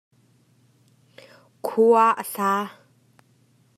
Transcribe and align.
Khua 1.65 2.05
a 2.21 2.23
sa. 2.33 2.51